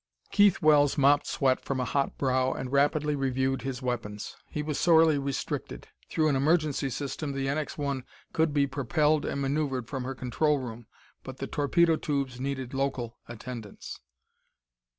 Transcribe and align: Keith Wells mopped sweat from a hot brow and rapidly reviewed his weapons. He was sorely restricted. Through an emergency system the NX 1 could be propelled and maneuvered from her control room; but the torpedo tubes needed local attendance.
Keith 0.31 0.63
Wells 0.63 0.97
mopped 0.97 1.27
sweat 1.27 1.63
from 1.63 1.79
a 1.79 1.85
hot 1.85 2.17
brow 2.17 2.53
and 2.53 2.71
rapidly 2.71 3.15
reviewed 3.15 3.61
his 3.61 3.83
weapons. 3.83 4.35
He 4.47 4.63
was 4.63 4.79
sorely 4.79 5.19
restricted. 5.19 5.89
Through 6.09 6.29
an 6.29 6.35
emergency 6.35 6.89
system 6.89 7.33
the 7.33 7.45
NX 7.45 7.77
1 7.77 8.03
could 8.33 8.51
be 8.51 8.65
propelled 8.65 9.25
and 9.27 9.39
maneuvered 9.39 9.87
from 9.87 10.03
her 10.05 10.15
control 10.15 10.57
room; 10.57 10.87
but 11.21 11.37
the 11.37 11.45
torpedo 11.45 11.97
tubes 11.97 12.39
needed 12.39 12.73
local 12.73 13.19
attendance. 13.27 13.99